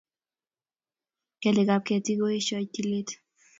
[1.41, 3.09] kelikap ketik koeshoi tilet